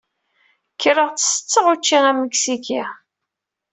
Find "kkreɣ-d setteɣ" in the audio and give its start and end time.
0.73-1.65